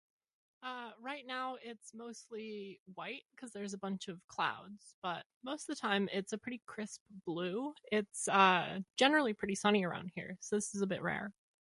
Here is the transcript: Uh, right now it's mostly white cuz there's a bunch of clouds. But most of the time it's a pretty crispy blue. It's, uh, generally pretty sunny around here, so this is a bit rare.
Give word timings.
Uh, 0.63 0.91
right 1.01 1.23
now 1.25 1.55
it's 1.65 1.91
mostly 1.95 2.79
white 2.93 3.23
cuz 3.35 3.49
there's 3.51 3.73
a 3.73 3.77
bunch 3.79 4.07
of 4.07 4.19
clouds. 4.27 4.95
But 5.01 5.23
most 5.43 5.63
of 5.67 5.75
the 5.75 5.81
time 5.81 6.07
it's 6.13 6.33
a 6.33 6.37
pretty 6.37 6.61
crispy 6.67 7.15
blue. 7.25 7.73
It's, 7.91 8.27
uh, 8.27 8.81
generally 8.97 9.33
pretty 9.33 9.55
sunny 9.55 9.83
around 9.83 10.11
here, 10.13 10.37
so 10.41 10.55
this 10.55 10.75
is 10.75 10.81
a 10.83 10.87
bit 10.87 11.01
rare. 11.01 11.33